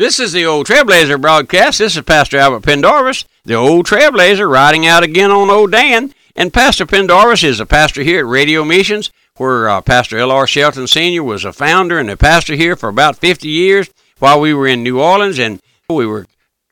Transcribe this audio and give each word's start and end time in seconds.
This 0.00 0.18
is 0.18 0.32
the 0.32 0.46
Old 0.46 0.66
Trailblazer 0.66 1.20
broadcast. 1.20 1.78
This 1.78 1.94
is 1.94 2.02
Pastor 2.04 2.38
Albert 2.38 2.62
Pendarvis, 2.62 3.26
the 3.44 3.52
Old 3.52 3.84
Trailblazer, 3.84 4.50
riding 4.50 4.86
out 4.86 5.02
again 5.02 5.30
on 5.30 5.50
Old 5.50 5.72
Dan. 5.72 6.14
And 6.34 6.54
Pastor 6.54 6.86
Pendarvis 6.86 7.44
is 7.44 7.60
a 7.60 7.66
pastor 7.66 8.02
here 8.02 8.20
at 8.20 8.26
Radio 8.26 8.64
Missions, 8.64 9.10
where 9.36 9.68
uh, 9.68 9.82
Pastor 9.82 10.16
L.R. 10.16 10.46
Shelton 10.46 10.86
Sr. 10.86 11.22
was 11.22 11.44
a 11.44 11.52
founder 11.52 11.98
and 11.98 12.08
a 12.08 12.16
pastor 12.16 12.54
here 12.54 12.76
for 12.76 12.88
about 12.88 13.18
50 13.18 13.46
years 13.46 13.90
while 14.18 14.40
we 14.40 14.54
were 14.54 14.66
in 14.66 14.82
New 14.82 14.98
Orleans. 14.98 15.38
And 15.38 15.60
we 15.90 16.06
were 16.06 16.24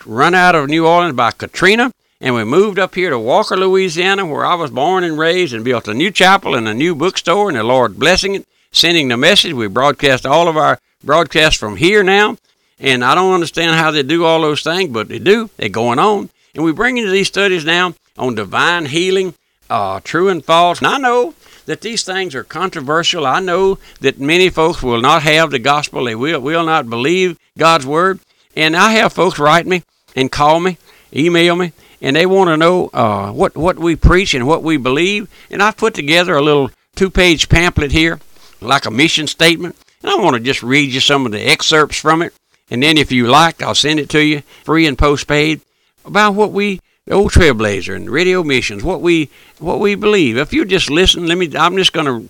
run 0.07 0.35
out 0.35 0.55
of 0.55 0.71
New 0.71 0.87
Orleans 0.87 1.15
by 1.15 1.33
Katrina. 1.33 1.93
And 2.23 2.35
we 2.35 2.45
moved 2.45 2.79
up 2.79 2.95
here 2.95 3.11
to 3.11 3.19
Walker, 3.19 3.59
Louisiana, 3.59 4.25
where 4.25 4.47
I 4.47 4.55
was 4.55 4.71
born 4.71 5.05
and 5.05 5.19
raised, 5.19 5.53
and 5.53 5.67
built 5.67 5.87
a 5.87 5.93
new 5.93 6.11
chapel 6.11 6.55
and 6.55 6.67
a 6.67 6.73
new 6.73 6.95
bookstore, 6.95 7.51
and 7.51 7.59
the 7.59 7.63
Lord 7.63 7.99
blessing 7.99 8.37
it, 8.37 8.49
sending 8.73 9.09
the 9.09 9.19
message. 9.19 9.53
We 9.53 9.67
broadcast 9.67 10.25
all 10.25 10.49
of 10.49 10.57
our 10.57 10.79
broadcasts 11.05 11.61
from 11.61 11.77
here 11.77 12.03
now. 12.03 12.39
And 12.81 13.05
I 13.05 13.15
don't 13.15 13.35
understand 13.35 13.77
how 13.77 13.91
they 13.91 14.03
do 14.03 14.25
all 14.25 14.41
those 14.41 14.63
things, 14.63 14.91
but 14.91 15.09
they 15.09 15.19
do. 15.19 15.50
They're 15.57 15.69
going 15.69 15.99
on. 15.99 16.31
And 16.55 16.64
we 16.64 16.73
bring 16.73 16.96
into 16.96 17.11
these 17.11 17.29
studies 17.29 17.64
now 17.64 17.95
on 18.17 18.35
divine 18.35 18.86
healing, 18.86 19.35
uh, 19.69 20.00
true 20.00 20.29
and 20.29 20.45
false. 20.45 20.79
And 20.79 20.86
I 20.86 20.99
know 20.99 21.35
that 21.67 21.81
these 21.81 22.03
things 22.03 22.35
are 22.35 22.45
controversial. 22.45 23.27
I 23.27 23.41
know 23.41 23.79
that 24.00 24.19
many 24.19 24.49
folks 24.49 24.83
will 24.83 25.00
not 25.00 25.22
have 25.22 25.50
the 25.50 25.59
gospel. 25.59 26.05
They 26.05 26.14
will, 26.14 26.41
will 26.41 26.64
not 26.64 26.89
believe 26.89 27.39
God's 27.57 27.86
word. 27.86 28.21
And 28.57 28.77
I 28.77 28.93
have 28.93 29.13
folks 29.13 29.39
write 29.39 29.67
me 29.67 29.83
and 30.17 30.33
call 30.33 30.61
me, 30.61 30.79
email 31.14 31.57
me, 31.57 31.72
and 32.00 32.17
they 32.17 32.27
want 32.27 32.48
to 32.48 32.56
know 32.56 32.91
uh, 32.92 33.31
what, 33.33 33.56
what 33.56 33.78
we 33.78 33.97
preach 33.97 34.34
and 34.34 34.47
what 34.47 34.62
we 34.62 34.77
believe. 34.77 35.28
And 35.50 35.62
I've 35.62 35.77
put 35.77 35.95
together 35.95 36.36
a 36.36 36.42
little 36.42 36.70
two 36.97 37.11
page 37.11 37.48
pamphlet 37.48 37.92
here, 37.92 38.19
like 38.61 38.86
a 38.86 38.91
mission 38.91 39.27
statement. 39.27 39.77
And 40.03 40.11
I 40.11 40.17
want 40.17 40.34
to 40.34 40.41
just 40.41 40.62
read 40.62 40.92
you 40.92 41.00
some 41.00 41.27
of 41.27 41.33
the 41.33 41.41
excerpts 41.41 41.98
from 41.98 42.22
it. 42.22 42.33
And 42.70 42.83
then 42.83 42.98
if 42.98 43.11
you 43.11 43.27
like, 43.27 43.62
I'll 43.62 43.75
send 43.75 43.98
it 43.98 44.08
to 44.11 44.22
you 44.22 44.42
free 44.64 44.86
and 44.86 44.98
postpaid 44.98 45.61
about 46.05 46.34
what 46.34 46.52
we 46.52 46.80
the 47.06 47.14
old 47.14 47.33
trailblazer 47.33 47.97
and 47.97 48.11
radio 48.11 48.42
missions, 48.42 48.83
what 48.83 49.00
we 49.00 49.30
what 49.58 49.80
we 49.80 49.94
believe. 49.94 50.36
If 50.36 50.52
you 50.52 50.64
just 50.64 50.91
listen, 50.91 51.27
let 51.27 51.39
me 51.39 51.50
I'm 51.56 51.77
just 51.77 51.92
gonna 51.92 52.24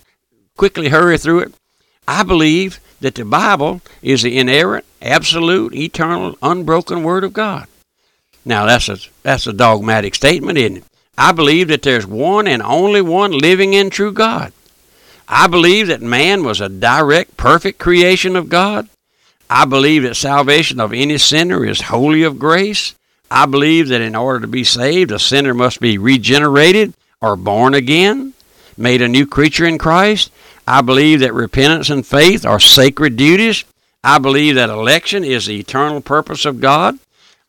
quickly 0.55 0.89
hurry 0.89 1.17
through 1.17 1.39
it. 1.39 1.53
I 2.07 2.23
believe 2.23 2.79
that 3.01 3.15
the 3.15 3.25
Bible 3.25 3.81
is 4.01 4.23
the 4.23 4.37
inerrant, 4.37 4.85
absolute, 5.01 5.75
eternal, 5.75 6.37
unbroken 6.41 7.03
word 7.03 7.23
of 7.23 7.33
God. 7.33 7.67
Now 8.45 8.65
that's 8.65 8.87
a 8.87 8.97
that's 9.21 9.47
a 9.47 9.53
dogmatic 9.53 10.15
statement, 10.15 10.57
isn't 10.57 10.77
it? 10.77 10.83
I 11.17 11.33
believe 11.33 11.67
that 11.67 11.81
there's 11.81 12.07
one 12.07 12.47
and 12.47 12.63
only 12.63 13.01
one 13.01 13.31
living 13.31 13.75
and 13.75 13.91
true 13.91 14.13
God. 14.13 14.53
I 15.27 15.47
believe 15.47 15.87
that 15.87 16.01
man 16.01 16.43
was 16.45 16.61
a 16.61 16.69
direct, 16.69 17.35
perfect 17.35 17.77
creation 17.77 18.37
of 18.37 18.47
God. 18.47 18.87
I 19.49 19.65
believe 19.65 20.03
that 20.03 20.15
salvation 20.15 20.79
of 20.79 20.93
any 20.93 21.17
sinner 21.17 21.65
is 21.65 21.81
wholly 21.81 22.21
of 22.21 22.37
grace. 22.37 22.93
I 23.31 23.47
believe 23.47 23.87
that 23.87 24.01
in 24.01 24.15
order 24.15 24.41
to 24.41 24.47
be 24.47 24.63
saved, 24.63 25.11
a 25.11 25.17
sinner 25.17 25.55
must 25.55 25.79
be 25.79 25.97
regenerated 25.97 26.93
or 27.19 27.35
born 27.35 27.73
again, 27.73 28.33
made 28.77 29.01
a 29.01 29.07
new 29.07 29.25
creature 29.25 29.65
in 29.65 29.79
Christ. 29.79 30.31
I 30.67 30.81
believe 30.81 31.21
that 31.21 31.33
repentance 31.33 31.89
and 31.89 32.05
faith 32.05 32.45
are 32.45 32.59
sacred 32.59 33.17
duties. 33.17 33.65
I 34.03 34.19
believe 34.19 34.55
that 34.55 34.69
election 34.69 35.23
is 35.23 35.47
the 35.47 35.59
eternal 35.59 35.99
purpose 35.99 36.45
of 36.45 36.61
God. 36.61 36.99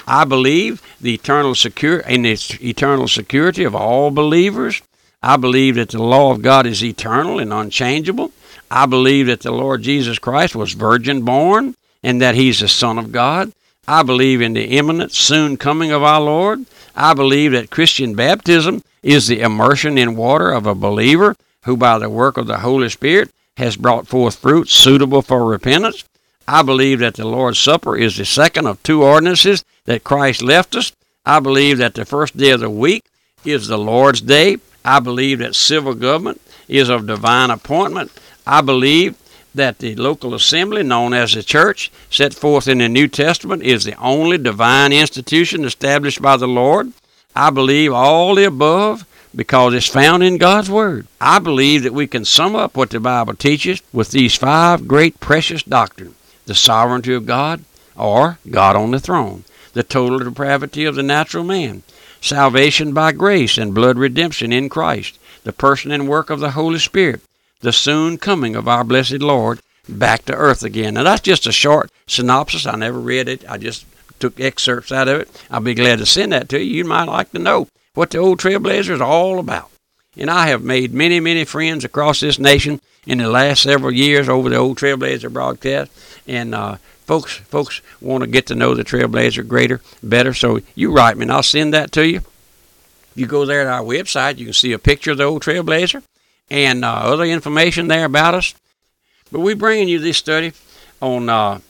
I 0.07 0.25
believe 0.25 0.83
the 1.01 1.15
eternal 1.15 1.55
secure 1.55 2.01
in 2.01 2.25
its 2.25 2.61
eternal 2.63 3.09
security 3.09 3.65
of 3.65 3.75
all 3.75 4.11
believers. 4.11 4.81
I 5.23 5.37
believe 5.37 5.75
that 5.75 5.91
the 5.91 6.03
law 6.03 6.33
of 6.33 6.41
God 6.41 6.67
is 6.67 6.83
eternal 6.83 7.39
and 7.39 7.53
unchangeable. 7.53 8.33
I 8.71 8.87
believe 8.87 9.27
that 9.27 9.41
the 9.41 9.53
Lord 9.53 9.83
Jesus 9.83 10.19
Christ 10.19 10.57
was 10.57 10.73
virgin 10.73 11.23
born 11.23 11.77
and 12.03 12.21
that 12.21 12.35
he's 12.35 12.61
the 12.61 12.69
Son 12.69 12.99
of 12.99 13.13
God. 13.13 13.53
I 13.87 14.03
believe 14.03 14.41
in 14.41 14.53
the 14.53 14.77
imminent, 14.77 15.13
soon 15.13 15.57
coming 15.57 15.91
of 15.91 16.03
our 16.03 16.21
Lord. 16.21 16.67
I 16.95 17.15
believe 17.15 17.53
that 17.53 17.71
Christian 17.71 18.15
baptism 18.15 18.83
is 19.03 19.27
the 19.27 19.41
immersion 19.41 19.99
in 19.99 20.17
water 20.17 20.51
of 20.51 20.67
a 20.67 20.75
believer 20.75 21.37
who, 21.65 21.77
by 21.77 21.99
the 21.99 22.11
work 22.11 22.37
of 22.37 22.47
the 22.47 22.59
Holy 22.59 22.89
Spirit, 22.89 23.31
has 23.57 23.77
brought 23.77 24.07
forth 24.07 24.39
fruit 24.39 24.69
suitable 24.69 25.23
for 25.23 25.45
repentance. 25.45 26.05
I 26.47 26.63
believe 26.63 27.01
that 27.01 27.15
the 27.15 27.27
Lord's 27.27 27.59
Supper 27.59 27.97
is 27.97 28.17
the 28.17 28.25
second 28.25 28.67
of 28.67 28.83
two 28.83 29.03
ordinances 29.03 29.65
that 29.85 30.05
Christ 30.05 30.43
left 30.43 30.75
us. 30.75 30.93
I 31.25 31.41
believe 31.41 31.79
that 31.79 31.95
the 31.95 32.05
first 32.05 32.37
day 32.37 32.51
of 32.51 32.61
the 32.61 32.71
week 32.71 33.05
is 33.45 33.69
the 33.69 33.79
Lord's 33.79 34.21
Day. 34.21 34.57
I 34.85 35.01
believe 35.01 35.39
that 35.41 35.55
civil 35.55 35.95
government 35.95 36.41
is 36.69 36.89
of 36.89 37.07
divine 37.07 37.51
appointment. 37.51 38.11
I 38.47 38.63
believe 38.63 39.17
that 39.55 39.79
the 39.79 39.95
local 39.97 40.35
assembly, 40.35 40.83
known 40.83 41.13
as 41.13 41.35
the 41.35 41.43
church, 41.43 41.91
set 42.11 42.35
forth 42.35 42.69
in 42.69 42.79
the 42.79 42.89
New 42.89 43.09
Testament, 43.09 43.63
is 43.63 43.85
the 43.85 43.97
only 43.97 44.39
divine 44.39 44.93
institution 44.93 45.65
established 45.65 46.23
by 46.23 46.37
the 46.37 46.49
Lord. 46.49 46.93
I 47.35 47.51
believe 47.51 47.93
all 47.93 48.35
the 48.35 48.45
above 48.45 49.07
because 49.35 49.75
it's 49.75 49.87
found 49.87 50.23
in 50.23 50.39
God's 50.39 50.71
Word. 50.71 51.07
I 51.21 51.39
believe 51.39 51.83
that 51.85 51.95
we 51.95 52.07
can 52.07 52.25
sum 52.25 52.57
up 52.57 52.77
what 52.77 52.91
the 52.91 53.01
Bible 53.01 53.35
teaches 53.35 53.83
with 53.93 54.11
these 54.11 54.35
five 54.35 54.89
great 54.89 55.21
precious 55.21 55.63
doctrines 55.63 56.17
the 56.47 56.55
sovereignty 56.55 57.15
of 57.15 57.27
God, 57.27 57.63
or 57.97 58.39
God 58.51 58.75
on 58.75 58.91
the 58.91 58.99
throne, 58.99 59.45
the 59.73 59.85
total 59.85 60.19
depravity 60.19 60.85
of 60.85 60.97
the 60.97 61.03
natural 61.03 61.45
man, 61.45 61.85
salvation 62.21 62.93
by 62.93 63.13
grace 63.13 63.57
and 63.57 63.73
blood 63.73 63.97
redemption 63.97 64.53
in 64.53 64.69
Christ, 64.69 65.17
the 65.45 65.53
person 65.53 65.93
and 65.93 66.09
work 66.09 66.29
of 66.29 66.41
the 66.41 66.53
Holy 66.53 66.81
Spirit, 66.81 67.21
the 67.61 67.73
soon 67.73 68.19
coming 68.19 68.57
of 68.57 68.69
our 68.69 68.85
blessed 68.85 69.21
Lord 69.21 69.61
back 69.89 70.25
to 70.27 70.35
earth 70.35 70.63
again. 70.63 70.95
Now, 70.95 71.05
that's 71.05 71.23
just 71.23 71.47
a 71.47 71.53
short 71.53 71.91
synopsis. 72.07 72.67
I 72.67 72.77
never 72.77 72.99
read 72.99 73.29
it, 73.29 73.49
I 73.49 73.59
just 73.59 73.87
took 74.19 74.39
excerpts 74.39 74.93
out 74.93 75.09
of 75.09 75.21
it. 75.21 75.45
I'll 75.51 75.61
be 75.61 75.75
glad 75.75 75.99
to 75.99 76.07
send 76.07 76.33
that 76.33 76.49
to 76.51 76.63
you. 76.63 76.79
You 76.79 76.85
might 76.85 77.05
like 77.05 77.33
to 77.33 77.39
know 77.39 77.69
what 77.95 78.11
the 78.11 78.19
old 78.19 78.39
Trailblazer 78.39 78.91
is 78.91 79.01
all 79.01 79.39
about. 79.39 79.71
And 80.17 80.31
I 80.31 80.49
have 80.49 80.63
made 80.63 80.93
many, 80.93 81.21
many 81.21 81.45
friends 81.45 81.85
across 81.85 82.21
this 82.21 82.39
nation 82.39 82.81
in 83.07 83.19
the 83.19 83.29
last 83.29 83.63
several 83.63 83.93
years 83.93 84.29
over 84.29 84.49
the 84.49 84.57
old 84.57 84.77
Trailblazer 84.79 85.33
broadcast. 85.33 85.91
And 86.27 86.55
uh, 86.55 86.77
folks, 87.07 87.37
folks 87.37 87.81
want 88.01 88.23
to 88.23 88.31
get 88.31 88.47
to 88.49 88.55
know 88.55 88.75
the 88.75 88.85
Trailblazer 88.85 89.47
greater, 89.47 89.81
better. 90.03 90.35
So 90.35 90.61
you 90.75 90.93
write 90.93 91.17
me, 91.17 91.23
and 91.23 91.33
I'll 91.33 91.43
send 91.43 91.73
that 91.73 91.93
to 91.93 92.07
you. 92.07 92.19
If 92.19 93.13
you 93.17 93.27
go 93.27 93.45
there 93.47 93.65
to 93.65 93.71
our 93.71 93.83
website, 93.83 94.39
you 94.39 94.45
can 94.45 94.55
see 94.55 94.73
a 94.73 94.79
picture 94.79 95.13
of 95.13 95.19
the 95.19 95.25
old 95.25 95.43
Trailblazer 95.43 96.03
and 96.51 96.85
uh, 96.85 96.93
other 96.93 97.25
information 97.25 97.89
there 97.89 98.05
about 98.05 98.35
us. 98.35 98.55
But 99.31 99.41
we're 99.41 99.57
bringing 99.57 99.89
you 99.89 99.99
this 99.99 100.19
study 100.19 100.53
on 101.01 101.29
uh, 101.29 101.61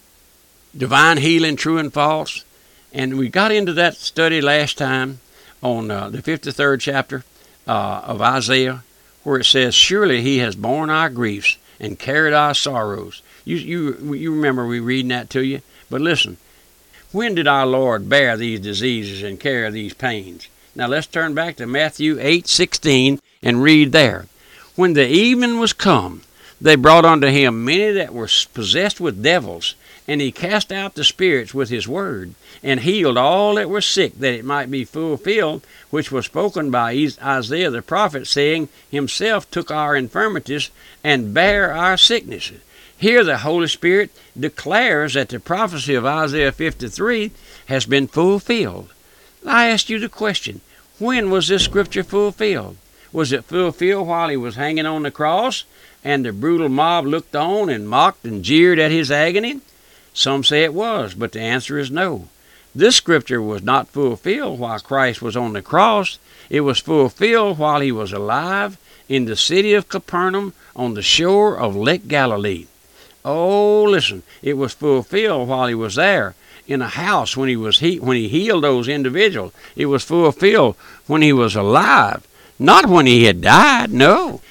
divine 0.77 1.19
healing, 1.19 1.57
true 1.57 1.79
and 1.79 1.93
false. 1.93 2.45
And 2.93 3.19
we 3.19 3.29
got 3.29 3.53
into 3.53 3.73
that 3.75 3.97
study 3.97 4.41
last 4.41 4.79
time 4.79 5.21
on 5.63 5.91
uh, 5.91 6.09
the 6.09 6.23
53rd 6.23 6.81
chapter 6.81 7.25
uh, 7.67 8.03
of 8.05 8.23
Isaiah, 8.23 8.83
where 9.23 9.39
it 9.39 9.45
says, 9.45 9.75
Surely 9.75 10.23
he 10.23 10.39
has 10.39 10.57
borne 10.57 10.91
our 10.91 11.11
griefs 11.11 11.59
and 11.79 11.99
carried 11.99 12.35
our 12.35 12.55
sorrows. 12.55 13.23
You, 13.45 13.57
you, 13.57 14.15
you 14.15 14.35
remember 14.35 14.67
we 14.67 14.81
reading 14.81 15.09
that 15.09 15.31
to 15.31 15.45
you? 15.45 15.61
But 15.89 16.01
listen, 16.01 16.39
when 17.13 17.35
did 17.35 17.49
our 17.49 17.67
Lord 17.67 18.09
bear 18.09 18.37
these 18.37 18.61
diseases 18.61 19.23
and 19.23 19.41
carry 19.41 19.71
these 19.71 19.95
pains? 19.95 20.49
Now 20.75 20.87
let's 20.87 21.07
turn 21.07 21.35
back 21.35 21.57
to 21.57 21.67
Matthew 21.67 22.17
8:16 22.19 23.19
and 23.43 23.63
read 23.63 23.93
there. 23.93 24.27
When 24.81 24.95
the 24.95 25.07
evening 25.07 25.59
was 25.59 25.75
come, 25.75 26.23
they 26.59 26.75
brought 26.75 27.05
unto 27.05 27.27
him 27.27 27.67
many 27.67 27.93
that 27.93 28.15
were 28.15 28.31
possessed 28.55 28.99
with 28.99 29.23
devils, 29.23 29.75
and 30.09 30.23
he 30.23 30.33
cast 30.33 30.73
out 30.73 30.95
the 30.95 31.05
spirits 31.05 31.53
with 31.53 31.69
his 31.69 31.87
word, 31.87 32.33
and 32.63 32.81
healed 32.81 33.19
all 33.19 33.57
that 33.57 33.69
were 33.69 33.83
sick, 33.83 34.19
that 34.21 34.33
it 34.33 34.43
might 34.43 34.71
be 34.71 34.87
fulfilled, 34.87 35.67
which 35.91 36.11
was 36.11 36.25
spoken 36.25 36.71
by 36.71 36.93
Isaiah 37.23 37.69
the 37.69 37.83
prophet, 37.83 38.27
saying, 38.27 38.71
Himself 38.91 39.51
took 39.51 39.71
our 39.71 39.95
infirmities 39.95 40.71
and 41.05 41.35
bare 41.35 41.75
our 41.75 41.99
sicknesses. 41.99 42.63
Here 42.97 43.23
the 43.23 43.37
Holy 43.37 43.69
Spirit 43.69 44.11
declares 44.35 45.13
that 45.13 45.29
the 45.29 45.41
prophecy 45.41 45.95
of 45.95 46.07
Isaiah 46.07 46.53
53 46.53 47.33
has 47.67 47.85
been 47.85 48.07
fulfilled. 48.07 48.95
I 49.47 49.69
ask 49.69 49.91
you 49.91 49.99
the 49.99 50.09
question 50.09 50.63
when 50.99 51.29
was 51.29 51.49
this 51.49 51.65
scripture 51.65 52.03
fulfilled? 52.03 52.79
Was 53.13 53.33
it 53.33 53.45
fulfilled 53.45 54.07
while 54.07 54.29
he 54.29 54.37
was 54.37 54.55
hanging 54.55 54.87
on 54.87 55.03
the 55.03 55.11
cross 55.11 55.65
and 56.05 56.25
the 56.25 56.33
brutal 56.33 56.69
mob 56.69 57.07
looked 57.07 57.35
on 57.35 57.69
and 57.69 57.89
mocked 57.89 58.25
and 58.25 58.45
jeered 58.45 58.79
at 58.79 58.93
his 58.93 59.11
agony? 59.11 59.61
Some 60.15 60.45
say 60.45 60.63
it 60.63 60.75
was, 60.75 61.15
but 61.15 61.33
the 61.33 61.41
answer 61.41 61.79
is 61.79 61.91
no. 61.91 62.29
This 62.73 62.95
scripture 62.97 63.43
was 63.43 63.63
not 63.63 63.89
fulfilled 63.89 64.61
while 64.61 64.79
Christ 64.79 65.21
was 65.21 65.37
on 65.37 65.55
the 65.55 65.63
cross. 65.63 66.19
It 66.49 66.61
was 66.61 66.79
fulfilled 66.79 67.59
while 67.59 67.81
he 67.81 67.91
was 67.91 68.13
alive 68.13 68.79
in 69.09 69.25
the 69.25 69.37
city 69.37 69.75
of 69.75 69.89
Capernaum 69.89 70.55
on 70.77 70.95
the 70.95 71.03
shore 71.03 71.59
of 71.59 71.75
Lake 71.75 72.07
Galilee. 72.07 72.67
Oh, 73.25 73.83
listen, 73.83 74.23
it 74.41 74.57
was 74.57 74.73
fulfilled 74.73 75.49
while 75.49 75.67
he 75.67 75.75
was 75.75 75.97
there 75.97 76.37
in 76.69 76.81
a 76.81 76.89
house 76.89 77.37
when 77.37 77.49
he 77.49 77.57
was 77.57 77.81
he, 77.81 77.99
when 77.99 78.17
he 78.17 78.29
healed 78.29 78.63
those 78.63 78.87
individuals. 78.87 79.53
It 79.75 79.87
was 79.87 80.05
fulfilled 80.05 80.77
when 81.09 81.23
he 81.23 81.33
was 81.33 81.57
alive 81.57 82.25
not 82.61 82.85
when 82.85 83.07
he 83.07 83.25
had 83.25 83.41
died, 83.41 83.91
no. 83.91 84.43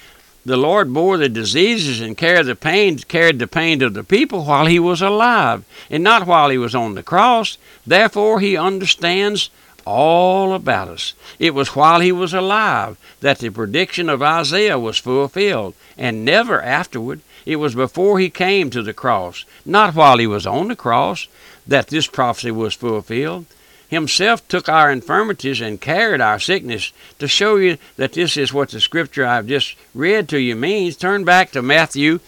the 0.43 0.57
Lord 0.57 0.91
bore 0.91 1.17
the 1.17 1.29
diseases 1.29 2.01
and 2.01 2.17
carried 2.17 2.47
the 2.47 2.55
pain, 2.55 2.97
carried 2.97 3.37
the 3.37 3.45
pain 3.45 3.83
of 3.83 3.93
the 3.93 4.03
people 4.03 4.45
while 4.45 4.65
he 4.65 4.79
was 4.79 4.99
alive, 4.99 5.63
and 5.91 6.03
not 6.03 6.25
while 6.25 6.49
he 6.49 6.57
was 6.57 6.73
on 6.73 6.95
the 6.95 7.03
cross. 7.03 7.59
Therefore, 7.85 8.39
he 8.39 8.57
understands 8.57 9.51
all 9.85 10.53
about 10.53 10.87
us. 10.87 11.13
It 11.37 11.53
was 11.53 11.75
while 11.75 11.99
he 11.99 12.11
was 12.11 12.33
alive 12.33 12.97
that 13.21 13.37
the 13.39 13.51
prediction 13.51 14.09
of 14.09 14.23
Isaiah 14.23 14.79
was 14.79 14.97
fulfilled, 14.97 15.75
and 15.95 16.25
never 16.25 16.61
afterward. 16.63 17.21
It 17.45 17.57
was 17.57 17.75
before 17.75 18.19
he 18.19 18.31
came 18.31 18.71
to 18.71 18.81
the 18.81 18.93
cross, 18.93 19.45
not 19.65 19.93
while 19.93 20.17
he 20.17 20.27
was 20.27 20.47
on 20.47 20.69
the 20.69 20.75
cross, 20.75 21.27
that 21.67 21.87
this 21.87 22.07
prophecy 22.07 22.49
was 22.49 22.73
fulfilled 22.73 23.45
himself 23.89 24.47
took 24.47 24.69
our 24.69 24.91
infirmities 24.91 25.59
and 25.59 25.81
carried 25.81 26.21
our 26.21 26.39
sickness. 26.39 26.93
To 27.17 27.27
show 27.27 27.57
you 27.57 27.77
that 27.97 28.13
this 28.13 28.37
is 28.37 28.53
what 28.53 28.69
the 28.69 28.79
scripture 28.79 29.25
I've 29.25 29.47
just 29.47 29.75
read 29.93 30.29
to 30.29 30.39
you 30.39 30.55
means, 30.55 30.95
turn 30.95 31.25
back 31.25 31.51
to 31.51 31.61
Matthew 31.61 32.19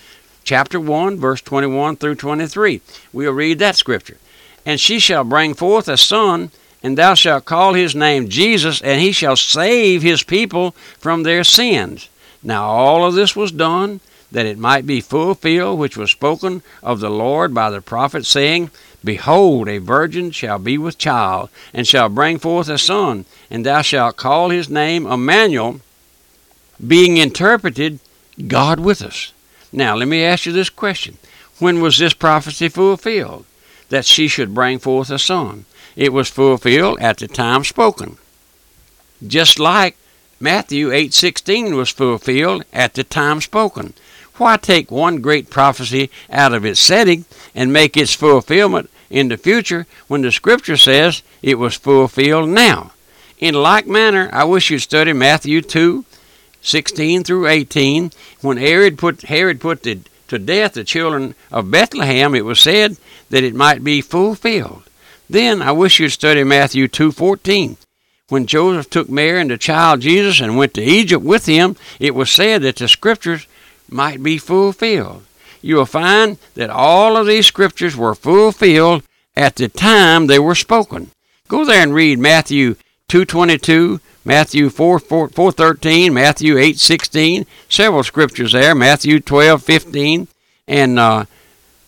chapter 0.44 0.80
1, 0.80 1.18
verse 1.18 1.42
21 1.42 1.98
through 1.98 2.16
23. 2.16 2.82
We'll 3.14 3.32
read 3.32 3.60
that 3.60 3.76
scripture. 3.76 4.18
And 4.66 4.80
she 4.80 5.00
shall 5.00 5.24
bring 5.24 5.54
forth 5.54 5.88
a 5.88 5.98
son, 5.98 6.52
and 6.84 6.98
thou 6.98 7.14
shalt 7.14 7.46
call 7.46 7.74
his 7.74 7.96
name 7.96 8.28
Jesus, 8.28 8.82
and 8.82 9.00
he 9.00 9.12
shall 9.12 9.36
save 9.36 10.02
his 10.02 10.24
people 10.24 10.72
from 10.98 11.24
their 11.24 11.44
sins. 11.44 12.10
Now 12.44 12.66
all 12.66 13.06
of 13.06 13.14
this 13.14 13.36
was 13.36 13.52
done 13.52 14.00
that 14.32 14.46
it 14.46 14.58
might 14.58 14.88
be 14.88 15.02
fulfilled 15.02 15.78
which 15.78 15.98
was 15.98 16.10
spoken 16.10 16.64
of 16.82 17.00
the 17.00 17.10
Lord 17.10 17.54
by 17.54 17.70
the 17.70 17.82
prophet, 17.82 18.26
saying, 18.26 18.72
Behold, 19.04 19.68
a 19.68 19.80
virgin 19.80 20.32
shall 20.32 20.60
be 20.60 20.78
with 20.78 20.98
child, 20.98 21.50
and 21.74 21.88
shall 21.88 22.10
bring 22.10 22.38
forth 22.38 22.70
a 22.70 22.78
son, 22.78 23.26
and 23.50 23.66
thou 23.66 23.82
shalt 23.82 24.18
call 24.18 24.50
his 24.50 24.70
name 24.70 25.08
Emmanuel, 25.08 25.82
being 26.86 27.18
interpreted, 27.18 28.00
God 28.48 28.80
with 28.80 29.02
us. 29.02 29.34
Now, 29.72 29.96
let 29.96 30.08
me 30.08 30.24
ask 30.24 30.46
you 30.46 30.52
this 30.52 30.70
question 30.70 31.18
When 31.60 31.82
was 31.82 31.98
this 31.98 32.14
prophecy 32.14 32.70
fulfilled? 32.70 33.46
That 33.90 34.06
she 34.06 34.28
should 34.28 34.54
bring 34.54 34.80
forth 34.80 35.10
a 35.10 35.20
son. 35.20 35.66
It 35.96 36.14
was 36.14 36.30
fulfilled 36.30 37.00
at 37.02 37.18
the 37.18 37.28
time 37.28 37.64
spoken. 37.64 38.18
Just 39.26 39.60
like 39.60 39.98
Matthew 40.40 40.92
8:16 40.92 41.76
was 41.76 41.90
fulfilled 41.90 42.64
at 42.72 42.94
the 42.94 43.04
time 43.04 43.42
spoken. 43.42 43.94
Why 44.42 44.58
take 44.58 44.90
one 44.90 45.22
great 45.22 45.52
prophecy 45.52 46.10
out 46.28 46.52
of 46.52 46.66
its 46.66 46.80
setting 46.80 47.26
and 47.54 47.72
make 47.72 47.96
its 47.96 48.16
fulfillment 48.16 48.90
in 49.08 49.28
the 49.28 49.38
future 49.38 49.86
when 50.08 50.24
the 50.24 50.32
scripture 50.32 50.78
says 50.78 51.22
it 51.44 51.60
was 51.60 51.76
fulfilled 51.76 52.50
now? 52.50 52.94
In 53.38 53.54
like 53.54 53.86
manner, 53.86 54.32
I 54.34 54.46
wish 54.46 54.72
you'd 54.72 54.80
study 54.80 55.14
Matthew 55.14 55.62
2, 55.62 56.06
16 56.60 57.24
through 57.24 57.46
18. 57.46 58.12
When 58.42 58.58
Herod 58.58 58.98
put, 58.98 59.22
Herod 59.22 59.62
put 59.62 59.84
the, 59.84 60.00
to 60.30 60.40
death 60.40 60.74
the 60.74 60.86
children 60.86 61.36
of 61.52 61.70
Bethlehem, 61.70 62.34
it 62.34 62.44
was 62.44 62.60
said 62.60 62.98
that 63.30 63.44
it 63.44 63.54
might 63.54 63.84
be 63.84 64.02
fulfilled. 64.02 64.82
Then 65.30 65.62
I 65.62 65.72
wish 65.72 66.00
you'd 66.00 66.10
study 66.10 66.44
Matthew 66.44 66.88
2:14. 66.88 67.78
When 68.30 68.48
Joseph 68.48 68.90
took 68.90 69.08
Mary 69.08 69.40
and 69.40 69.52
the 69.52 69.60
child 69.60 70.02
Jesus 70.02 70.40
and 70.42 70.58
went 70.58 70.74
to 70.74 70.82
Egypt 70.82 71.24
with 71.24 71.46
him, 71.46 71.76
it 72.00 72.16
was 72.16 72.32
said 72.32 72.64
that 72.64 72.78
the 72.78 72.88
scriptures 72.88 73.46
might 73.92 74.24
be 74.24 74.38
fulfilled. 74.38 75.24
You 75.62 75.76
will 75.76 75.86
find 75.86 76.38
that 76.56 76.70
all 76.70 77.18
of 77.18 77.28
these 77.28 77.46
scriptures 77.46 77.96
were 77.96 78.16
fulfilled 78.16 79.04
at 79.36 79.56
the 79.56 79.68
time 79.68 80.28
they 80.28 80.40
were 80.40 80.56
spoken. 80.56 81.12
Go 81.48 81.66
there 81.66 81.84
and 81.84 81.94
read 81.94 82.20
Matthew 82.20 82.76
2:22, 83.10 84.00
Matthew 84.24 84.70
4, 84.70 85.00
4, 85.00 85.30
413, 85.30 86.14
Matthew 86.14 86.56
8:16, 86.58 87.46
several 87.70 88.04
scriptures 88.04 88.54
there, 88.54 88.74
Matthew 88.74 89.20
12:15, 89.20 90.28
and 90.68 90.98
uh, 90.98 91.26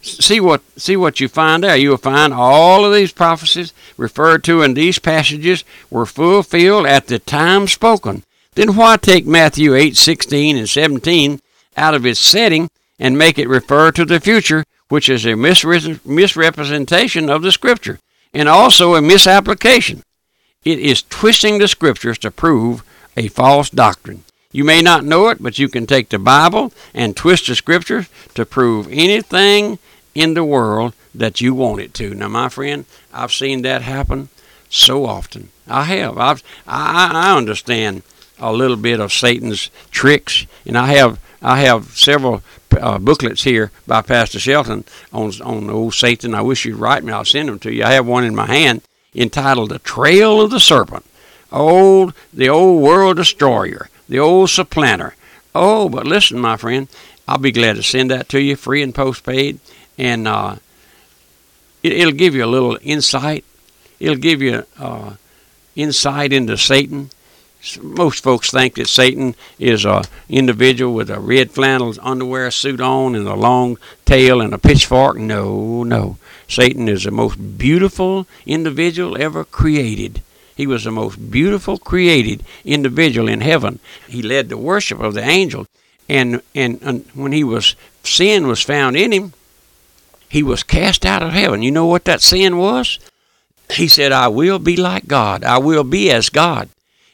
see 0.01 0.39
what 0.39 0.61
see 0.77 0.97
what 0.97 1.19
you 1.19 1.27
find 1.27 1.63
there. 1.63 1.75
You 1.75 1.91
will 1.91 1.97
find 1.97 2.33
all 2.33 2.85
of 2.85 2.93
these 2.93 3.11
prophecies 3.11 3.73
referred 3.97 4.43
to 4.45 4.61
in 4.61 4.73
these 4.73 4.99
passages 4.99 5.63
were 5.89 6.05
fulfilled 6.05 6.85
at 6.85 7.07
the 7.07 7.19
time 7.19 7.67
spoken. 7.67 8.23
Then 8.55 8.75
why 8.75 8.97
take 8.97 9.25
Matthew 9.25 9.71
8:16 9.71 10.57
and 10.57 10.69
17 10.69 11.39
out 11.77 11.93
of 11.93 12.05
its 12.05 12.19
setting 12.19 12.69
and 12.99 13.17
make 13.17 13.37
it 13.37 13.47
refer 13.47 13.91
to 13.91 14.05
the 14.05 14.19
future, 14.19 14.63
which 14.89 15.09
is 15.09 15.25
a 15.25 15.35
misrepresentation 15.35 17.29
of 17.29 17.41
the 17.41 17.51
Scripture 17.51 17.99
and 18.33 18.49
also 18.49 18.95
a 18.95 19.01
misapplication. 19.01 20.01
It 20.63 20.79
is 20.79 21.03
twisting 21.03 21.59
the 21.59 21.67
Scriptures 21.67 22.17
to 22.19 22.31
prove 22.31 22.83
a 23.15 23.27
false 23.27 23.69
doctrine. 23.69 24.23
You 24.51 24.63
may 24.63 24.81
not 24.81 25.03
know 25.03 25.29
it, 25.29 25.41
but 25.41 25.59
you 25.59 25.67
can 25.67 25.85
take 25.85 26.09
the 26.09 26.19
Bible 26.19 26.71
and 26.93 27.15
twist 27.15 27.47
the 27.47 27.55
Scriptures 27.55 28.07
to 28.35 28.45
prove 28.45 28.87
anything 28.91 29.79
in 30.15 30.35
the 30.35 30.43
world 30.43 30.93
that 31.13 31.41
you 31.41 31.53
want 31.53 31.81
it 31.81 31.93
to. 31.95 32.13
Now, 32.13 32.27
my 32.27 32.49
friend, 32.49 32.85
I've 33.11 33.31
seen 33.31 33.63
that 33.63 33.81
happen 33.81 34.29
so 34.69 35.05
often. 35.05 35.49
I 35.67 35.83
have. 35.83 36.17
I've, 36.17 36.43
I, 36.67 37.09
I 37.13 37.37
understand 37.37 38.03
a 38.39 38.51
little 38.53 38.77
bit 38.77 38.99
of 38.99 39.13
Satan's 39.13 39.69
tricks, 39.91 40.45
and 40.65 40.77
I 40.77 40.87
have 40.87 41.19
I 41.43 41.59
have 41.59 41.97
several 41.97 42.41
uh, 42.71 42.97
booklets 42.97 43.43
here 43.43 43.71
by 43.85 44.01
Pastor 44.01 44.39
Shelton 44.39 44.85
on 45.11 45.31
on 45.41 45.69
old 45.69 45.93
Satan. 45.93 46.33
I 46.33 46.41
wish 46.41 46.65
you'd 46.65 46.77
write 46.77 47.03
me. 47.03 47.11
I'll 47.11 47.25
send 47.25 47.49
them 47.49 47.59
to 47.59 47.73
you. 47.73 47.83
I 47.83 47.91
have 47.91 48.07
one 48.07 48.23
in 48.23 48.33
my 48.33 48.47
hand 48.47 48.81
entitled 49.13 49.69
"The 49.69 49.79
Trail 49.79 50.41
of 50.41 50.51
the 50.51 50.59
Serpent." 50.59 51.05
Old, 51.51 52.15
the 52.33 52.49
old 52.49 52.81
world 52.81 53.17
destroyer, 53.17 53.89
the 54.09 54.17
old 54.17 54.49
supplanter. 54.49 55.15
Oh, 55.53 55.87
but 55.87 56.07
listen, 56.07 56.39
my 56.39 56.57
friend, 56.57 56.87
I'll 57.27 57.37
be 57.37 57.51
glad 57.51 57.75
to 57.75 57.83
send 57.83 58.09
that 58.09 58.27
to 58.29 58.41
you, 58.41 58.55
free 58.55 58.81
and 58.81 58.95
postpaid, 58.95 59.59
and 59.97 60.27
uh, 60.27 60.55
it, 61.83 62.03
will 62.03 62.11
give 62.11 62.33
you 62.33 62.43
a 62.43 62.47
little 62.47 62.79
insight. 62.81 63.45
It'll 63.99 64.15
give 64.15 64.41
you 64.41 64.65
uh, 64.79 65.13
insight 65.75 66.33
into 66.33 66.57
Satan 66.57 67.11
most 67.81 68.23
folks 68.23 68.51
think 68.51 68.75
that 68.75 68.87
Satan 68.87 69.35
is 69.57 69.85
a 69.85 70.03
individual 70.27 70.93
with 70.93 71.09
a 71.09 71.19
red 71.19 71.51
flannel 71.51 71.93
underwear 72.01 72.51
suit 72.51 72.81
on 72.81 73.15
and 73.15 73.27
a 73.27 73.35
long 73.35 73.77
tail 74.05 74.41
and 74.41 74.53
a 74.53 74.57
pitchfork. 74.57 75.17
No, 75.17 75.83
no. 75.83 76.17
Satan 76.47 76.89
is 76.89 77.03
the 77.03 77.11
most 77.11 77.57
beautiful 77.57 78.27
individual 78.45 79.21
ever 79.21 79.45
created. 79.45 80.21
He 80.55 80.67
was 80.67 80.83
the 80.83 80.91
most 80.91 81.31
beautiful 81.31 81.77
created 81.77 82.43
individual 82.65 83.27
in 83.27 83.41
heaven. 83.41 83.79
He 84.07 84.21
led 84.21 84.49
the 84.49 84.57
worship 84.57 84.99
of 84.99 85.13
the 85.13 85.23
angel, 85.23 85.65
and 86.07 86.41
and, 86.53 86.79
and 86.81 87.05
when 87.13 87.31
he 87.31 87.43
was 87.43 87.75
sin 88.03 88.47
was 88.47 88.61
found 88.61 88.95
in 88.95 89.11
him, 89.11 89.33
he 90.29 90.43
was 90.43 90.63
cast 90.63 91.05
out 91.05 91.23
of 91.23 91.31
heaven. 91.31 91.63
You 91.63 91.71
know 91.71 91.85
what 91.85 92.05
that 92.05 92.21
sin 92.21 92.57
was? 92.57 92.99
He 93.71 93.87
said, 93.87 94.11
"I 94.11 94.27
will 94.27 94.59
be 94.59 94.75
like 94.75 95.07
God. 95.07 95.43
I 95.43 95.57
will 95.57 95.83
be 95.83 96.11
as 96.11 96.29
God." 96.29 96.69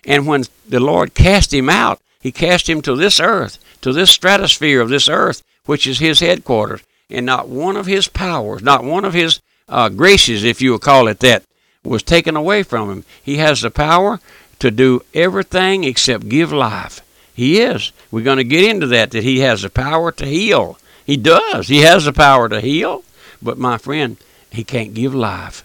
And 0.05 0.27
when 0.27 0.45
the 0.67 0.79
Lord 0.79 1.13
cast 1.13 1.53
him 1.53 1.69
out, 1.69 1.99
he 2.19 2.31
cast 2.31 2.69
him 2.69 2.81
to 2.81 2.95
this 2.95 3.19
earth, 3.19 3.59
to 3.81 3.93
this 3.93 4.11
stratosphere 4.11 4.81
of 4.81 4.89
this 4.89 5.07
earth, 5.07 5.43
which 5.65 5.87
is 5.87 5.99
his 5.99 6.19
headquarters. 6.19 6.81
And 7.09 7.25
not 7.25 7.47
one 7.47 7.75
of 7.75 7.85
his 7.85 8.07
powers, 8.07 8.61
not 8.61 8.83
one 8.83 9.05
of 9.05 9.13
his 9.13 9.39
uh, 9.67 9.89
graces, 9.89 10.43
if 10.43 10.61
you 10.61 10.71
will 10.71 10.79
call 10.79 11.07
it 11.07 11.19
that, 11.19 11.43
was 11.83 12.03
taken 12.03 12.35
away 12.35 12.63
from 12.63 12.89
him. 12.89 13.03
He 13.23 13.37
has 13.37 13.61
the 13.61 13.71
power 13.71 14.19
to 14.59 14.69
do 14.69 15.03
everything 15.13 15.83
except 15.83 16.29
give 16.29 16.51
life. 16.51 17.01
He 17.33 17.61
is. 17.61 17.91
We're 18.11 18.23
going 18.23 18.37
to 18.37 18.43
get 18.43 18.69
into 18.69 18.87
that, 18.87 19.11
that 19.11 19.23
he 19.23 19.39
has 19.39 19.61
the 19.61 19.69
power 19.69 20.11
to 20.11 20.25
heal. 20.25 20.77
He 21.05 21.17
does. 21.17 21.69
He 21.69 21.79
has 21.79 22.05
the 22.05 22.13
power 22.13 22.49
to 22.49 22.59
heal. 22.59 23.03
But 23.41 23.57
my 23.57 23.77
friend, 23.77 24.17
he 24.51 24.63
can't 24.63 24.93
give 24.93 25.15
life. 25.15 25.63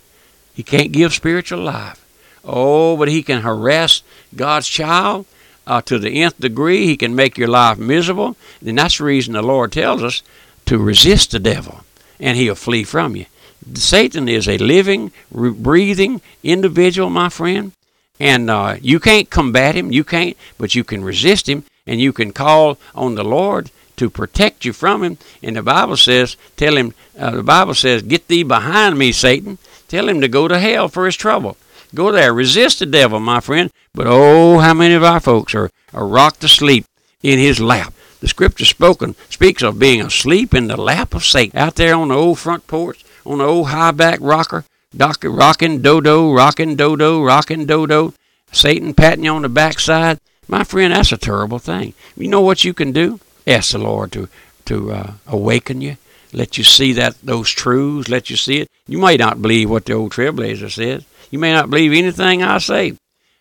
He 0.55 0.63
can't 0.63 0.93
give 0.93 1.13
spiritual 1.13 1.61
life. 1.61 2.04
Oh, 2.45 2.97
but 2.97 3.09
he 3.09 3.23
can 3.23 3.43
harass 3.43 4.03
God's 4.37 4.69
child 4.69 5.27
uh, 5.67 5.81
to 5.83 5.99
the 5.99 6.23
nth 6.23 6.39
degree. 6.39 6.87
He 6.87 6.97
can 6.97 7.15
make 7.15 7.39
your 7.39 7.49
life 7.49 7.79
miserable. 7.79 8.37
And 8.65 8.79
that's 8.79 8.99
the 8.99 9.05
reason 9.05 9.33
the 9.33 9.43
Lord 9.43 9.73
tells 9.73 10.03
us 10.03 10.23
to 10.67 10.79
resist 10.79 11.31
the 11.31 11.39
devil, 11.39 11.81
and 12.21 12.37
he'll 12.37 12.55
flee 12.55 12.85
from 12.85 13.17
you. 13.17 13.27
Satan 13.75 14.29
is 14.29 14.47
a 14.47 14.59
living, 14.59 15.13
breathing 15.31 16.21
individual, 16.43 17.09
my 17.09 17.31
friend, 17.31 17.73
and 18.21 18.51
uh, 18.51 18.77
you 18.81 19.01
can't 19.01 19.31
combat 19.31 19.75
him. 19.75 19.91
You 19.91 20.05
can't, 20.05 20.37
but 20.59 20.75
you 20.75 20.85
can 20.85 21.03
resist 21.03 21.49
him, 21.49 21.65
and 21.87 22.01
you 22.01 22.13
can 22.13 22.33
call 22.33 22.79
on 22.95 23.15
the 23.15 23.25
Lord 23.25 23.71
to 23.97 24.11
protect 24.11 24.65
you 24.65 24.73
from 24.73 25.03
him. 25.03 25.19
And 25.43 25.57
the 25.57 25.63
Bible 25.63 25.97
says, 25.97 26.37
"Tell 26.57 26.77
him." 26.77 26.95
Uh, 27.19 27.31
the 27.31 27.43
Bible 27.43 27.75
says, 27.75 28.03
"Get 28.03 28.29
thee 28.29 28.43
behind 28.43 28.99
me, 28.99 29.13
Satan." 29.13 29.59
Tell 29.89 30.09
him 30.09 30.21
to 30.21 30.29
go 30.29 30.49
to 30.49 30.59
hell 30.59 30.89
for 30.89 31.07
his 31.07 31.17
trouble. 31.17 31.57
Go 31.95 32.11
there. 32.11 32.35
Resist 32.35 32.81
the 32.81 32.87
devil, 32.87 33.21
my 33.21 33.41
friend. 33.41 33.71
But 33.95 34.07
oh, 34.09 34.59
how 34.59 34.75
many 34.75 34.95
of 34.95 35.05
our 35.05 35.21
folks 35.21 35.55
are, 35.55 35.71
are 35.93 36.07
rocked 36.07 36.41
to 36.41 36.49
sleep 36.49 36.87
in 37.23 37.39
his 37.39 37.61
lap. 37.61 37.95
The 38.21 38.29
scripture 38.29 38.65
spoken 38.65 39.15
speaks 39.29 39.63
of 39.63 39.79
being 39.79 40.01
asleep 40.01 40.55
in 40.55 40.67
the 40.67 40.81
lap 40.81 41.15
of 41.15 41.25
Satan. 41.25 41.59
Out 41.59 41.77
there 41.77 41.95
on 41.95 42.09
the 42.09 42.15
old 42.15 42.39
front 42.39 42.67
porch, 42.67 43.05
on 43.25 43.39
the 43.39 43.45
old 43.45 43.69
high 43.69 43.93
back 43.93 44.19
rocker, 44.21 44.65
rocking 44.97 45.83
dodo, 45.83 46.33
rocking 46.33 46.77
dodo, 46.77 47.23
rocking 47.23 47.67
dodo, 47.67 48.15
Satan 48.51 48.95
patting 48.95 49.25
you 49.25 49.31
on 49.31 49.43
the 49.43 49.49
backside. 49.49 50.21
My 50.49 50.65
friend, 50.65 50.93
that's 50.93 51.13
a 51.13 51.17
terrible 51.17 51.59
thing. 51.59 51.95
You 52.17 52.29
know 52.29 52.41
what 52.41 52.65
you 52.65 52.75
can 52.75 52.93
do? 52.93 53.21
Ask 53.47 53.73
the 53.73 53.79
Lord 53.79 54.13
to 54.13 54.29
to 54.67 54.93
uh, 54.93 55.13
awaken 55.27 55.81
you, 55.81 55.97
let 56.33 56.59
you 56.59 56.65
see 56.65 56.93
that 56.95 57.17
those 57.23 57.51
truths, 57.51 58.09
let 58.09 58.31
you 58.31 58.37
see 58.37 58.61
it. 58.61 58.71
You 58.89 58.99
may 58.99 59.17
not 59.17 59.43
believe 59.43 59.71
what 59.71 59.85
the 59.85 59.93
old 59.93 60.13
trailblazer 60.13 60.71
says. 60.71 61.05
You 61.31 61.39
may 61.39 61.53
not 61.53 61.71
believe 61.71 61.93
anything 61.93 62.43
I 62.43 62.59
say, 62.59 62.97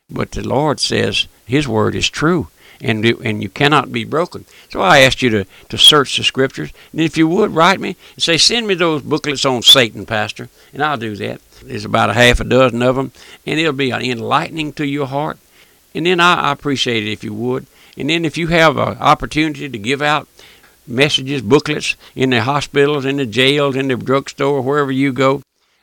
but 0.10 0.32
the 0.32 0.48
Lord 0.48 0.80
says 0.80 1.28
His 1.46 1.68
word 1.68 1.96
is 1.96 2.10
true, 2.10 2.48
and 2.82 3.06
and 3.06 3.42
you 3.42 3.50
cannot 3.50 3.92
be 3.92 4.04
broken. 4.04 4.46
So 4.70 4.82
I 4.82 5.00
asked 5.00 5.22
you 5.22 5.30
to, 5.30 5.46
to 5.70 5.78
search 5.78 6.18
the 6.18 6.24
scriptures, 6.24 6.72
and 6.92 7.02
if 7.02 7.18
you 7.18 7.28
would 7.28 7.52
write 7.52 7.80
me 7.80 7.96
and 8.16 8.24
say, 8.24 8.38
send 8.38 8.68
me 8.68 8.74
those 8.74 9.02
booklets 9.02 9.46
on 9.46 9.62
Satan, 9.62 10.06
Pastor, 10.06 10.50
and 10.74 10.84
I'll 10.84 10.98
do 10.98 11.16
that. 11.18 11.42
There's 11.63 11.86
about 11.86 12.10
a 12.10 12.13
half 12.13 12.40
a 12.40 12.44
dozen 12.44 12.82
of 12.82 12.96
them, 12.96 13.12
and 13.46 13.60
it'll 13.60 13.74
be 13.74 13.92
enlightening 13.92 14.74
to 14.74 14.86
your 14.86 15.08
heart. 15.08 15.38
And 15.96 16.06
then 16.06 16.20
I, 16.20 16.36
I 16.36 16.52
appreciate 16.52 17.06
it 17.06 17.12
if 17.12 17.24
you 17.24 17.34
would. 17.34 17.68
And 17.98 18.10
then 18.10 18.25
if 18.25 18.38
you 18.38 18.48
have 18.48 18.78
an 18.78 18.98
opportunity 18.98 19.70
to 19.70 19.78
give 19.78 20.02
out 20.02 20.28
messages, 20.88 21.42
booklets 21.42 21.96
in 22.16 22.32
the 22.32 22.42
hospitals, 22.42 23.06
in 23.06 23.18
the 23.18 23.25
jails, 23.25 23.75
in 23.75 23.88
the 23.88 23.96
drugstore, 23.96 24.62
wherever 24.62 24.92
you 24.92 25.13
go, 25.13 25.42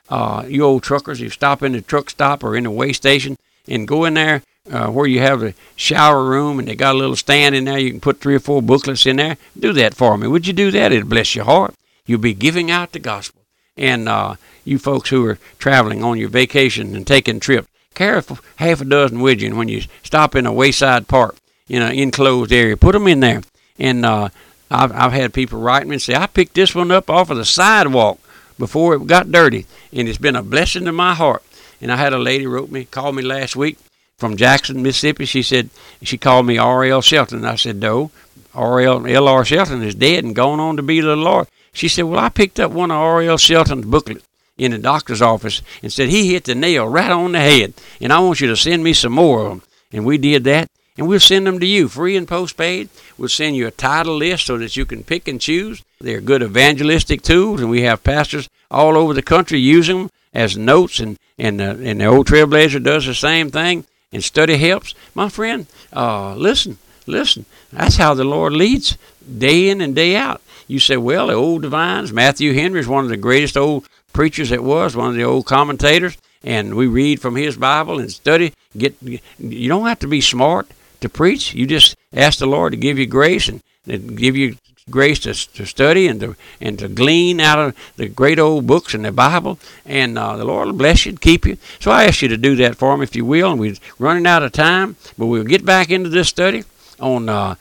uh, 0.09 0.45
you 0.47 0.63
old 0.63 0.83
truckers, 0.83 1.19
you 1.19 1.29
stop 1.29 1.63
in 1.63 1.71
the 1.71 1.81
truck 1.81 2.09
stop 2.09 2.43
or 2.43 2.55
in 2.55 2.65
the 2.65 2.71
way 2.71 2.93
station 2.93 3.37
and 3.67 3.87
go 3.87 4.05
in 4.05 4.15
there 4.15 4.43
uh, 4.69 4.87
where 4.87 5.07
you 5.07 5.19
have 5.19 5.43
a 5.43 5.53
shower 5.75 6.23
room 6.23 6.59
and 6.59 6.67
they 6.67 6.75
got 6.75 6.95
a 6.95 6.97
little 6.97 7.15
stand 7.15 7.55
in 7.55 7.65
there. 7.65 7.79
You 7.79 7.91
can 7.91 8.01
put 8.01 8.19
three 8.19 8.35
or 8.35 8.39
four 8.39 8.61
booklets 8.61 9.05
in 9.05 9.17
there. 9.17 9.37
Do 9.57 9.73
that 9.73 9.95
for 9.95 10.17
me. 10.17 10.27
Would 10.27 10.47
you 10.47 10.53
do 10.53 10.71
that? 10.71 10.91
It'll 10.91 11.07
bless 11.07 11.35
your 11.35 11.45
heart. 11.45 11.75
You'll 12.05 12.19
be 12.19 12.33
giving 12.33 12.69
out 12.69 12.91
the 12.91 12.99
gospel. 12.99 13.41
And 13.77 14.09
uh, 14.09 14.35
you 14.65 14.77
folks 14.77 15.09
who 15.09 15.25
are 15.25 15.39
traveling 15.57 16.03
on 16.03 16.17
your 16.17 16.29
vacation 16.29 16.95
and 16.95 17.07
taking 17.07 17.39
trips, 17.39 17.67
carry 17.95 18.21
half 18.57 18.81
a 18.81 18.85
dozen 18.85 19.21
with 19.21 19.41
you. 19.41 19.55
when 19.55 19.69
you 19.69 19.83
stop 20.03 20.35
in 20.35 20.45
a 20.45 20.53
wayside 20.53 21.07
park, 21.07 21.37
in 21.67 21.81
an 21.81 21.93
enclosed 21.93 22.51
area, 22.51 22.75
put 22.75 22.91
them 22.91 23.07
in 23.07 23.21
there. 23.21 23.41
And 23.79 24.05
uh, 24.05 24.29
I've, 24.69 24.91
I've 24.91 25.13
had 25.13 25.33
people 25.33 25.59
write 25.59 25.87
me 25.87 25.95
and 25.95 26.01
say, 26.01 26.15
I 26.15 26.27
picked 26.27 26.53
this 26.53 26.75
one 26.75 26.91
up 26.91 27.09
off 27.09 27.29
of 27.29 27.37
the 27.37 27.45
sidewalk 27.45 28.19
before 28.61 28.93
it 28.93 29.07
got 29.07 29.31
dirty, 29.31 29.65
and 29.91 30.07
it's 30.07 30.17
been 30.17 30.35
a 30.35 30.43
blessing 30.43 30.85
to 30.85 30.91
my 30.91 31.13
heart. 31.15 31.43
And 31.81 31.91
I 31.91 31.97
had 31.97 32.13
a 32.13 32.19
lady 32.19 32.45
wrote 32.45 32.71
me, 32.71 32.85
called 32.85 33.15
me 33.15 33.23
last 33.23 33.55
week 33.55 33.77
from 34.17 34.37
Jackson, 34.37 34.83
Mississippi. 34.83 35.25
She 35.25 35.41
said 35.41 35.71
she 36.03 36.17
called 36.17 36.45
me 36.45 36.59
R.L. 36.59 37.01
Shelton. 37.01 37.43
I 37.43 37.55
said, 37.55 37.77
no, 37.77 38.11
R.L. 38.53 39.07
L.R. 39.07 39.43
Shelton 39.43 39.81
is 39.81 39.95
dead 39.95 40.23
and 40.23 40.35
gone 40.35 40.59
on 40.59 40.77
to 40.77 40.83
be 40.83 41.01
the 41.01 41.15
Lord. 41.15 41.47
She 41.73 41.87
said, 41.87 42.03
well, 42.03 42.19
I 42.19 42.29
picked 42.29 42.59
up 42.59 42.71
one 42.71 42.91
of 42.91 42.97
R.L. 42.97 43.39
Shelton's 43.39 43.85
booklets 43.85 44.23
in 44.57 44.71
the 44.71 44.77
doctor's 44.77 45.23
office 45.23 45.63
and 45.81 45.91
said 45.91 46.09
he 46.09 46.33
hit 46.33 46.43
the 46.43 46.53
nail 46.53 46.87
right 46.87 47.09
on 47.09 47.31
the 47.31 47.39
head, 47.39 47.73
and 47.99 48.13
I 48.13 48.19
want 48.19 48.41
you 48.41 48.47
to 48.47 48.55
send 48.55 48.83
me 48.83 48.93
some 48.93 49.13
more 49.13 49.41
of 49.41 49.49
them. 49.49 49.63
And 49.91 50.05
we 50.05 50.19
did 50.19 50.43
that, 50.43 50.69
and 51.01 51.09
we'll 51.09 51.19
send 51.19 51.47
them 51.47 51.59
to 51.59 51.65
you 51.65 51.87
free 51.87 52.15
and 52.15 52.27
postpaid. 52.27 52.87
We'll 53.17 53.27
send 53.27 53.55
you 53.55 53.65
a 53.65 53.71
title 53.71 54.17
list 54.17 54.45
so 54.45 54.59
that 54.59 54.77
you 54.77 54.85
can 54.85 55.03
pick 55.03 55.27
and 55.27 55.41
choose. 55.41 55.81
They're 55.99 56.21
good 56.21 56.43
evangelistic 56.43 57.23
tools, 57.23 57.59
and 57.59 57.71
we 57.71 57.81
have 57.81 58.03
pastors 58.03 58.47
all 58.69 58.95
over 58.95 59.15
the 59.15 59.23
country 59.23 59.57
using 59.57 59.97
them 59.97 60.11
as 60.31 60.55
notes, 60.55 60.99
and 60.99 61.17
and 61.39 61.59
uh, 61.59 61.75
and 61.79 62.01
the 62.01 62.05
old 62.05 62.27
Trailblazer 62.27 62.83
does 62.83 63.07
the 63.07 63.15
same 63.15 63.49
thing. 63.49 63.85
And 64.13 64.23
study 64.23 64.57
helps, 64.57 64.93
my 65.15 65.27
friend. 65.27 65.65
Uh, 65.91 66.35
listen, 66.35 66.77
listen. 67.07 67.47
That's 67.73 67.95
how 67.95 68.13
the 68.13 68.23
Lord 68.23 68.53
leads, 68.53 68.95
day 69.25 69.69
in 69.69 69.81
and 69.81 69.95
day 69.95 70.15
out. 70.15 70.39
You 70.67 70.77
say, 70.77 70.97
well, 70.97 71.27
the 71.27 71.33
old 71.33 71.63
divines. 71.63 72.13
Matthew 72.13 72.53
Henry 72.53 72.79
is 72.79 72.87
one 72.87 73.05
of 73.05 73.09
the 73.09 73.17
greatest 73.17 73.57
old 73.57 73.87
preachers 74.13 74.51
that 74.51 74.63
was, 74.63 74.95
one 74.95 75.09
of 75.09 75.15
the 75.15 75.23
old 75.23 75.47
commentators, 75.47 76.15
and 76.43 76.75
we 76.75 76.85
read 76.85 77.19
from 77.19 77.35
his 77.35 77.57
Bible 77.57 77.99
and 77.99 78.11
study. 78.11 78.53
Get 78.77 78.95
you 79.01 79.67
don't 79.67 79.87
have 79.87 79.97
to 79.99 80.07
be 80.07 80.21
smart 80.21 80.69
to 81.01 81.09
preach. 81.09 81.53
You 81.53 81.67
just 81.67 81.95
ask 82.13 82.39
the 82.39 82.45
Lord 82.45 82.71
to 82.71 82.77
give 82.77 82.97
you 82.97 83.05
grace 83.05 83.47
and, 83.47 83.61
and 83.85 84.17
give 84.17 84.35
you 84.35 84.57
grace 84.89 85.19
to, 85.19 85.33
to 85.33 85.65
study 85.65 86.07
and 86.07 86.19
to 86.19 86.35
and 86.59 86.79
to 86.79 86.87
glean 86.87 87.39
out 87.39 87.59
of 87.59 87.75
the 87.97 88.07
great 88.07 88.39
old 88.39 88.67
books 88.67 88.93
and 88.93 89.05
the 89.05 89.11
Bible, 89.11 89.59
and 89.85 90.17
uh, 90.17 90.35
the 90.37 90.45
Lord 90.45 90.67
will 90.67 90.73
bless 90.73 91.05
you 91.05 91.11
and 91.11 91.21
keep 91.21 91.45
you. 91.45 91.57
So 91.79 91.91
I 91.91 92.05
ask 92.05 92.21
you 92.21 92.27
to 92.29 92.37
do 92.37 92.55
that 92.57 92.75
for 92.75 92.97
me 92.97 93.03
if 93.03 93.15
you 93.15 93.25
will. 93.25 93.51
And 93.51 93.59
we're 93.59 93.75
running 93.99 94.25
out 94.25 94.43
of 94.43 94.51
time, 94.51 94.95
but 95.17 95.27
we'll 95.27 95.43
get 95.43 95.65
back 95.65 95.89
into 95.89 96.09
this 96.09 96.29
study 96.29 96.63
on. 96.99 97.29
Uh, 97.29 97.55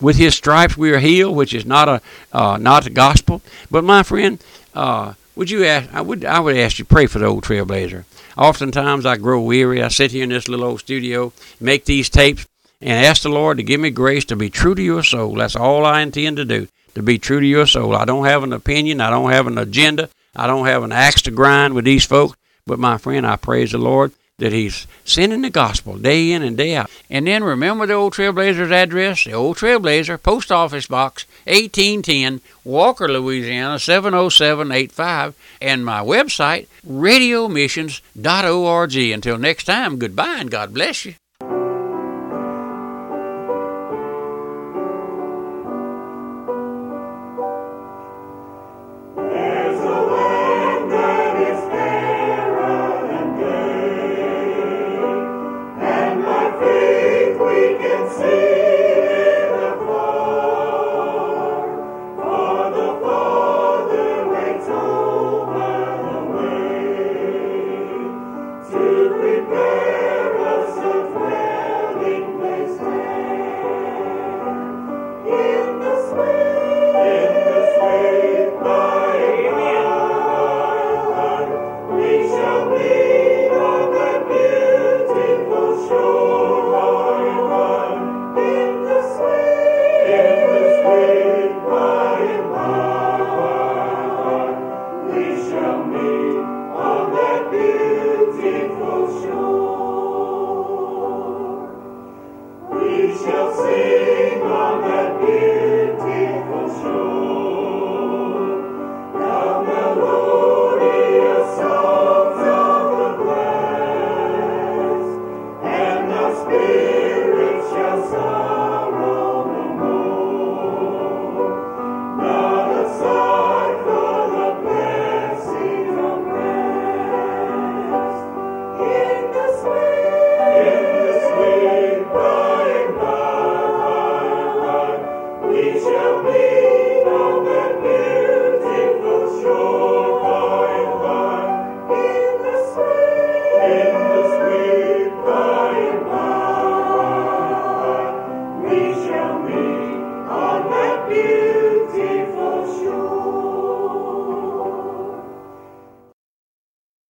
with 0.00 0.16
his 0.16 0.34
stripes 0.34 0.76
we 0.76 0.92
are 0.92 0.98
healed, 0.98 1.36
which 1.36 1.54
is 1.54 1.64
not 1.64 1.88
a 1.88 2.02
uh, 2.32 2.58
not 2.58 2.84
the 2.84 2.90
gospel. 2.90 3.40
But 3.70 3.82
my 3.82 4.02
friend, 4.02 4.38
uh, 4.74 5.14
would 5.34 5.50
you 5.50 5.64
ask? 5.64 5.92
I 5.92 6.00
would 6.00 6.24
I 6.24 6.40
would 6.40 6.56
ask 6.56 6.78
you 6.78 6.84
pray 6.84 7.06
for 7.06 7.18
the 7.18 7.26
old 7.26 7.44
trailblazer. 7.44 8.04
Oftentimes 8.36 9.06
I 9.06 9.16
grow 9.16 9.40
weary. 9.40 9.82
I 9.82 9.88
sit 9.88 10.12
here 10.12 10.24
in 10.24 10.28
this 10.28 10.48
little 10.48 10.66
old 10.66 10.80
studio, 10.80 11.32
make 11.60 11.86
these 11.86 12.10
tapes, 12.10 12.46
and 12.80 13.04
ask 13.04 13.22
the 13.22 13.28
Lord 13.28 13.56
to 13.56 13.62
give 13.62 13.80
me 13.80 13.90
grace 13.90 14.24
to 14.26 14.36
be 14.36 14.50
true 14.50 14.74
to 14.74 14.82
your 14.82 15.02
soul. 15.02 15.34
That's 15.34 15.56
all 15.56 15.84
I 15.84 16.02
intend 16.02 16.36
to 16.36 16.44
do, 16.44 16.68
to 16.94 17.02
be 17.02 17.18
true 17.18 17.40
to 17.40 17.46
your 17.46 17.66
soul. 17.66 17.96
I 17.96 18.04
don't 18.04 18.26
have 18.26 18.42
an 18.42 18.52
opinion. 18.52 19.00
I 19.00 19.10
don't 19.10 19.30
have 19.30 19.46
an 19.46 19.58
agenda. 19.58 20.10
I 20.34 20.46
don't 20.46 20.66
have 20.66 20.82
an 20.82 20.92
axe 20.92 21.22
to 21.22 21.30
grind 21.30 21.74
with 21.74 21.84
these 21.84 22.04
folks. 22.04 22.36
But 22.66 22.78
my 22.78 22.98
friend, 22.98 23.26
I 23.26 23.36
praise 23.36 23.72
the 23.72 23.78
Lord 23.78 24.12
that 24.38 24.52
He's 24.52 24.86
sending 25.04 25.42
the 25.42 25.50
gospel 25.50 25.96
day 25.96 26.32
in 26.32 26.42
and 26.42 26.56
day 26.56 26.76
out. 26.76 26.90
And 27.08 27.26
then 27.26 27.42
remember 27.42 27.86
the 27.86 27.94
old 27.94 28.12
Trailblazer's 28.12 28.70
address? 28.70 29.24
The 29.24 29.32
old 29.32 29.56
Trailblazer, 29.56 30.22
Post 30.22 30.52
Office 30.52 30.86
Box 30.86 31.24
1810, 31.44 32.42
Walker, 32.64 33.08
Louisiana 33.08 33.78
70785, 33.78 35.34
and 35.62 35.86
my 35.86 36.00
website, 36.00 36.66
radiomissions.org. 36.86 38.96
Until 38.96 39.38
next 39.38 39.64
time, 39.64 39.98
goodbye 39.98 40.36
and 40.40 40.50
God 40.50 40.74
bless 40.74 41.06
you. 41.06 41.14